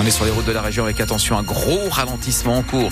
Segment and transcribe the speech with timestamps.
[0.00, 2.90] On est sur les routes de la région avec attention un gros ralentissement en cours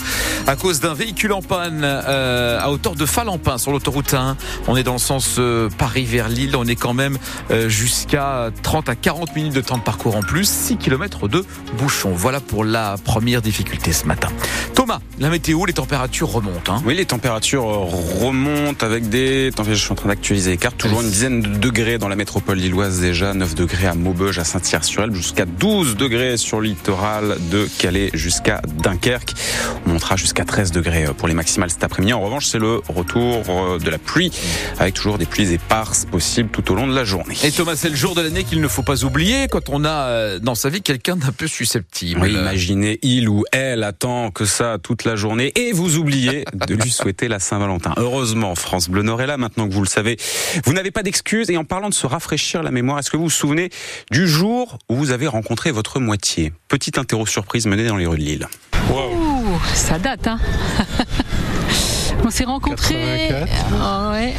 [0.49, 4.36] à cause d'un véhicule en panne euh, à hauteur de Falampin sur l'autoroute 1.
[4.67, 6.56] On est dans le sens euh, Paris vers Lille.
[6.56, 7.17] On est quand même
[7.52, 11.45] euh, jusqu'à 30 à 40 minutes de temps de parcours en plus, 6 km de
[11.79, 12.10] bouchon.
[12.12, 14.28] Voilà pour la première difficulté ce matin.
[14.77, 16.74] Thomas, la météo, les températures remontent.
[16.74, 19.50] Hein oui, les températures remontent avec des.
[19.66, 20.76] Je suis en train d'actualiser les cartes.
[20.76, 24.44] Toujours une dizaine de degrés dans la métropole lilloise déjà, 9 degrés à Maubeuge, à
[24.44, 29.32] Saint-Cyr-sur-Elbe, jusqu'à 12 degrés sur le littoral de Calais jusqu'à Dunkerque.
[29.86, 32.13] On montera jusqu'à 13 degrés pour les maximales cet après-midi.
[32.13, 34.30] En revanche, c'est le retour euh, de la pluie
[34.79, 37.35] avec toujours des pluies éparses possibles tout au long de la journée.
[37.45, 40.09] Et Thomas, c'est le jour de l'année qu'il ne faut pas oublier quand on a
[40.09, 42.21] euh, dans sa vie quelqu'un d'un peu susceptible.
[42.21, 46.74] Oui, imaginez, il ou elle attend que ça toute la journée et vous oubliez de
[46.74, 47.95] lui souhaiter la Saint-Valentin.
[47.97, 50.16] Heureusement, France Bleu Nord est là maintenant que vous le savez.
[50.65, 53.24] Vous n'avez pas d'excuses et en parlant de se rafraîchir la mémoire, est-ce que vous
[53.24, 53.71] vous souvenez
[54.10, 56.52] du jour où vous avez rencontré votre moitié?
[56.69, 58.48] Petite interro surprise menée dans les rues de Lille.
[59.74, 60.38] Ça date, hein
[62.27, 63.30] On s'est rencontrés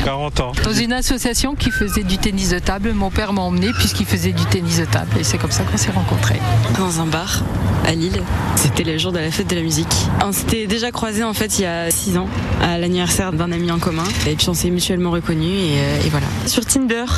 [0.04, 0.52] 40 ans.
[0.62, 2.92] dans une association qui faisait du tennis de table.
[2.92, 5.78] Mon père m'a emmené puisqu'il faisait du tennis de table et c'est comme ça qu'on
[5.78, 6.42] s'est rencontrés.
[6.78, 7.44] Dans un bar
[7.86, 8.22] à Lille.
[8.58, 9.88] C'était le jour de la fête de la musique.
[10.22, 12.28] On s'était déjà croisés en fait il y a 6 ans
[12.62, 16.10] à l'anniversaire d'un ami en commun et puis on s'est mutuellement reconnus et, euh, et
[16.10, 16.28] voilà.
[16.46, 17.06] Sur Tinder.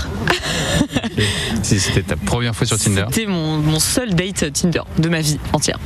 [1.63, 3.05] Si c'était ta première fois sur Tinder.
[3.11, 5.79] C'était mon, mon seul date Tinder de ma vie entière.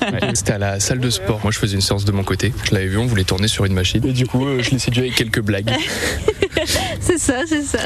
[0.00, 1.40] Ouais, C'était à la salle de sport.
[1.42, 2.52] Moi, je faisais une séance de mon côté.
[2.64, 4.00] Je l'avais vu, on voulait tourner sur une machine.
[4.12, 5.70] Et du coup, euh, je l'ai séduit avec quelques blagues.
[7.00, 7.78] C'est ça, c'est ça.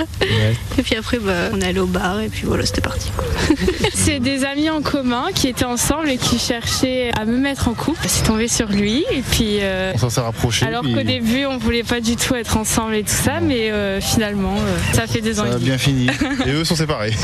[0.79, 3.11] Et puis après, bah, on est allé au bar et puis voilà, c'était parti.
[3.11, 3.25] quoi.
[3.95, 7.75] C'est des amis en commun qui étaient ensemble et qui cherchaient à me mettre en
[7.75, 8.01] couple.
[8.07, 10.67] C'est tombé sur lui et puis euh, On s'en s'est rapproché.
[10.67, 14.01] alors qu'au début on voulait pas du tout être ensemble et tout ça, mais euh,
[14.01, 15.47] finalement euh, ça fait des ans.
[15.47, 15.65] et demi.
[15.65, 16.07] bien fini.
[16.45, 17.15] Et eux sont séparés.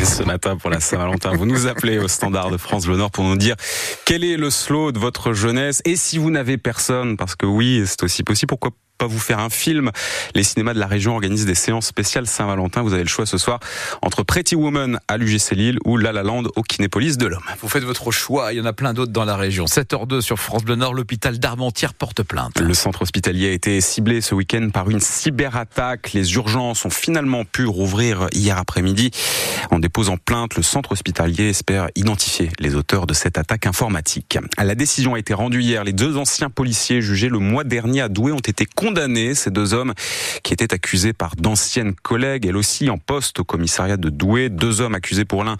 [0.00, 3.10] Et ce matin pour la Saint-Valentin, vous nous appelez au standard de France Bleu Nord
[3.10, 3.54] pour nous dire
[4.04, 7.82] quel est le slow de votre jeunesse et si vous n'avez personne, parce que oui,
[7.86, 8.70] c'est aussi possible, pourquoi
[9.00, 9.90] pas vous faire un film
[10.34, 12.82] Les cinémas de la région organisent des séances spéciales Saint-Valentin.
[12.82, 13.58] Vous avez le choix ce soir
[14.02, 17.42] entre Pretty Woman à l'UGC Lille ou La La Land au Kinépolis de l'Homme.
[17.62, 19.64] Vous faites votre choix, il y en a plein d'autres dans la région.
[19.64, 22.60] 7h02 sur France Bleu Nord, l'hôpital d'Armentières porte plainte.
[22.60, 26.12] Le centre hospitalier a été ciblé ce week-end par une cyberattaque.
[26.12, 29.12] Les urgences ont finalement pu rouvrir hier après-midi.
[29.70, 34.36] En déposant plainte, le centre hospitalier espère identifier les auteurs de cette attaque informatique.
[34.58, 35.84] La décision a été rendue hier.
[35.84, 38.89] Les deux anciens policiers jugés le mois dernier à Douai ont été condamnés.
[39.34, 39.94] Ces deux hommes
[40.42, 44.48] qui étaient accusés par d'anciennes collègues, elles aussi en poste au commissariat de Douai.
[44.48, 45.56] Deux hommes accusés pour l'un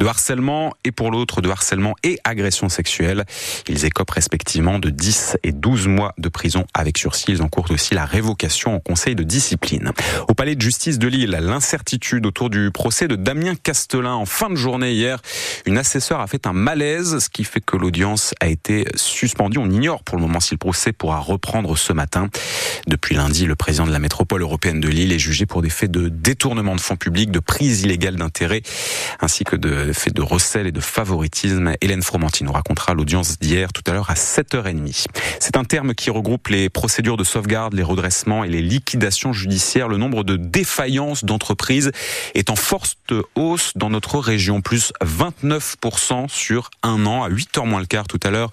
[0.00, 3.24] de harcèlement et pour l'autre de harcèlement et agression sexuelle.
[3.68, 7.26] Ils écopent respectivement de 10 et 12 mois de prison avec sursis.
[7.28, 9.92] Ils encourent aussi la révocation en conseil de discipline.
[10.28, 14.50] Au palais de justice de Lille, l'incertitude autour du procès de Damien Castelin en fin
[14.50, 15.20] de journée hier.
[15.66, 19.58] Une assesseure a fait un malaise, ce qui fait que l'audience a été suspendue.
[19.58, 22.28] On ignore pour le moment si le procès pourra reprendre ce matin.
[22.86, 25.90] Depuis lundi, le président de la métropole européenne de Lille est jugé pour des faits
[25.90, 28.62] de détournement de fonds publics, de prise illégale d'intérêt,
[29.20, 31.72] ainsi que de faits de recel et de favoritisme.
[31.80, 35.06] Hélène Fromanti nous racontera l'audience d'hier tout à l'heure à 7h30.
[35.40, 39.88] C'est un terme qui regroupe les procédures de sauvegarde, les redressements et les liquidations judiciaires.
[39.88, 41.92] Le nombre de défaillances d'entreprises
[42.34, 47.80] est en forte hausse dans notre région, plus 29% sur un an, à 8h moins
[47.80, 48.50] le quart tout à l'heure.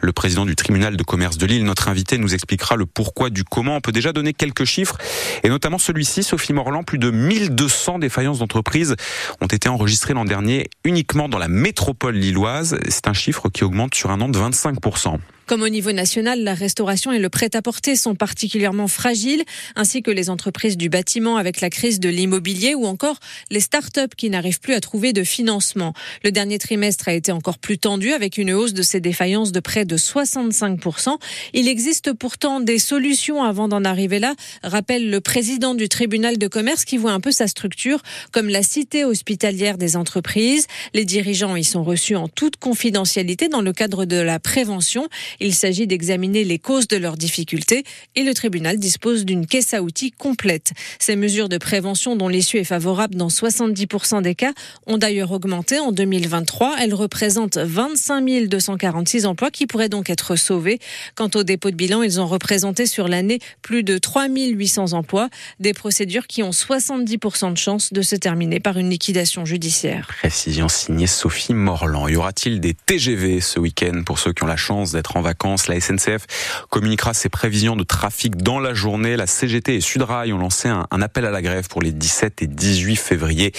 [0.00, 3.44] Le président du tribunal de commerce de Lille, notre invité, nous expliquera le pourquoi du
[3.44, 3.61] comment.
[3.70, 4.98] On peut déjà donner quelques chiffres,
[5.42, 8.96] et notamment celui-ci, Sophie Morland, plus de 1200 défaillances d'entreprises
[9.40, 12.78] ont été enregistrées l'an dernier uniquement dans la métropole lilloise.
[12.88, 15.18] C'est un chiffre qui augmente sur un an de 25%.
[15.46, 19.42] Comme au niveau national, la restauration et le prêt-à-porter sont particulièrement fragiles,
[19.76, 23.18] ainsi que les entreprises du bâtiment avec la crise de l'immobilier ou encore
[23.50, 25.94] les start-up qui n'arrivent plus à trouver de financement.
[26.24, 29.60] Le dernier trimestre a été encore plus tendu avec une hausse de ces défaillances de
[29.60, 31.18] près de 65%.
[31.54, 36.46] Il existe pourtant des solutions avant d'en arriver là, rappelle le président du tribunal de
[36.46, 40.66] commerce qui voit un peu sa structure comme la cité hospitalière des entreprises.
[40.94, 45.08] Les dirigeants y sont reçus en toute confidentialité dans le cadre de la prévention.
[45.40, 47.84] Il s'agit d'examiner les causes de leurs difficultés
[48.14, 50.72] et le tribunal dispose d'une caisse à outils complète.
[50.98, 54.52] Ces mesures de prévention dont l'issue est favorable dans 70% des cas
[54.86, 56.76] ont d'ailleurs augmenté en 2023.
[56.80, 60.78] Elles représentent 25 246 emplois qui pourraient donc être sauvés.
[61.14, 65.28] Quant au dépôt de bilan, ils ont représenté sur l'année plus de 3 800 emplois,
[65.60, 70.08] des procédures qui ont 70% de chances de se terminer par une liquidation judiciaire.
[70.18, 72.08] Précision signée Sophie Morland.
[72.08, 75.68] Y aura-t-il des TGV ce week-end pour ceux qui ont la chance d'être en vacances.
[75.68, 76.26] La SNCF
[76.68, 79.16] communiquera ses prévisions de trafic dans la journée.
[79.16, 82.46] La CGT et Sudrail ont lancé un, appel à la grève pour les 17 et
[82.46, 83.52] 18 février.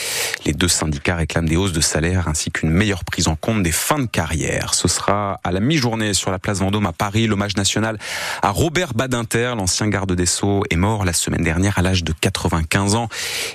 [0.46, 3.72] Les deux syndicats réclament des hausses de salaire ainsi qu'une meilleure prise en compte des
[3.72, 4.74] fins de carrière.
[4.74, 7.98] Ce sera à la mi-journée sur la place Vendôme à Paris, l'hommage national
[8.42, 12.14] à Robert Badinter, l'ancien garde des Sceaux, est mort la semaine dernière à l'âge de
[12.14, 13.10] 95 ans.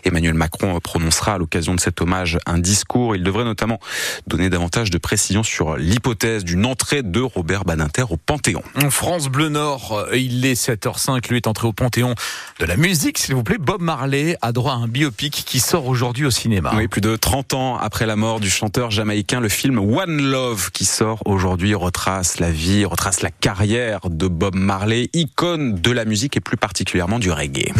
[0.04, 3.16] Emmanuel Macron prononcera à l'occasion de cet hommage un discours.
[3.16, 3.80] Il devrait notamment
[4.26, 8.62] donner davantage de précisions sur l'hypothèse d'une entrée de Robert Badinter au Panthéon.
[8.90, 12.14] France Bleu Nord, il est 7h05, lui est entré au Panthéon
[12.60, 13.58] de la musique, s'il vous plaît.
[13.58, 16.72] Bob Marley a droit à un biopic qui sort aujourd'hui au cinéma.
[16.76, 20.70] Oui, plus de 30 ans après la mort du chanteur jamaïcain, le film One Love
[20.70, 26.04] qui sort aujourd'hui retrace la vie, retrace la carrière de Bob Marley, icône de la
[26.04, 27.72] musique et plus particulièrement du reggae.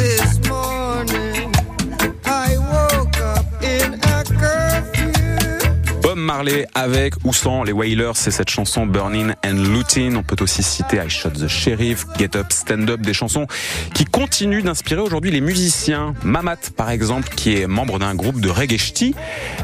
[6.29, 10.15] Marley avec ou sans les Wailers, c'est cette chanson Burning and Looting.
[10.15, 13.47] On peut aussi citer I Shot the Sheriff, Get Up, Stand Up, des chansons
[13.95, 16.13] qui continuent d'inspirer aujourd'hui les musiciens.
[16.25, 19.15] Mamat, par exemple, qui est membre d'un groupe de reggae ch'ti,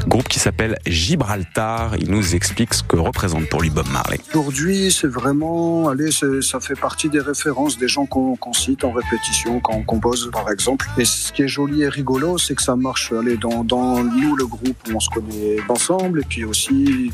[0.07, 1.97] groupe qui s'appelle Gibraltar.
[1.99, 4.19] Il nous explique ce que représente pour lui Bob Marley.
[4.33, 9.59] Aujourd'hui, c'est vraiment, allez, ça fait partie des références des gens qu'on cite en répétition
[9.59, 10.87] quand on compose, par exemple.
[10.97, 14.47] Et ce qui est joli et rigolo, c'est que ça marche, allez, dans, nous, le
[14.47, 16.43] groupe, on se connaît ensemble, et puis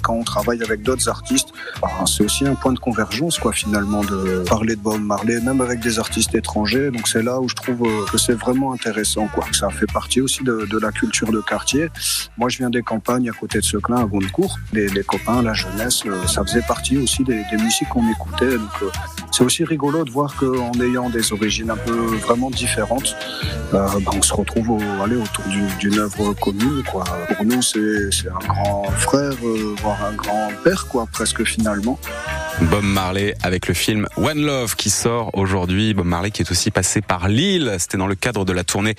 [0.02, 1.50] quand on travaille avec d'autres artistes,
[1.82, 5.62] bah, c'est aussi un point de convergence quoi finalement de parler de Bob Marley, même
[5.62, 6.92] avec des artistes étrangers.
[6.92, 9.46] Donc c'est là où je trouve euh, que c'est vraiment intéressant quoi.
[9.52, 11.90] Ça fait partie aussi de, la culture de quartier.
[12.38, 14.58] Moi je viens des campagnes à côté de Seclin, à Gondecourt.
[14.74, 18.58] Les, les copains, la jeunesse, euh, ça faisait partie aussi des, musiques qu'on écoutait.
[18.58, 18.90] Donc euh,
[19.32, 23.16] c'est aussi rigolo de voir qu'en ayant des origines un peu vraiment différentes,
[23.72, 25.46] bah, on se retrouve au, aller autour
[25.80, 26.84] d'une œuvre commune.
[26.92, 27.04] Quoi.
[27.36, 32.00] Pour nous, c'est un grand frère, voire un grand-père, quoi, presque finalement.
[32.60, 35.94] Bob Marley avec le film One Love qui sort aujourd'hui.
[35.94, 37.76] Bob Marley qui est aussi passé par Lille.
[37.80, 38.96] C'était dans le cadre de la tournée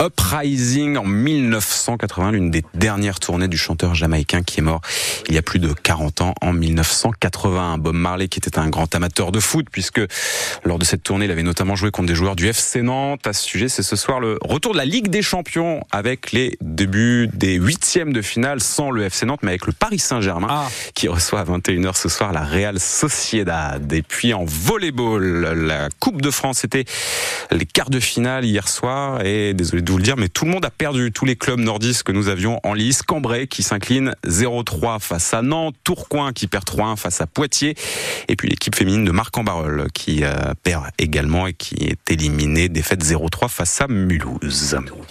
[0.00, 4.80] Uprising en 1980, l'une des dernières tournées du chanteur jamaïcain qui est mort
[5.28, 7.78] il y a plus de 40 ans en 1980.
[7.78, 10.00] Bob Marley qui était un grand amateur de foot puisque
[10.64, 13.26] lors de cette tournée, il avait notamment joué contre des joueurs du FC Nantes.
[13.26, 16.56] À ce sujet, c'est ce soir le retour de la Ligue des Champions avec les
[16.60, 20.68] débuts des huitièmes de finale sans le FC Nantes mais avec le Paris Saint-Germain ah.
[20.94, 23.92] qui reçoit à 21h ce soir la Real Sociedad.
[23.92, 26.84] Et puis en volleyball, la Coupe de France, c'était
[27.50, 29.24] les quarts de finale hier soir.
[29.24, 31.12] Et désolé de vous le dire, mais tout le monde a perdu.
[31.12, 33.02] Tous les clubs nordistes que nous avions en lice.
[33.02, 35.76] Cambrai qui s'incline 0-3 face à Nantes.
[35.84, 37.76] Tourcoing qui perd 3-1 face à Poitiers.
[38.28, 40.32] Et puis l'équipe féminine de Marc en Barol qui euh,
[40.62, 42.68] perd également et qui est éliminée.
[42.68, 44.76] Défaite 0-3 face à Mulhouse.